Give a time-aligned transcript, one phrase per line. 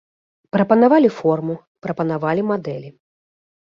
[0.57, 2.89] Прапанавалі форму, прапанавалі мадэлі.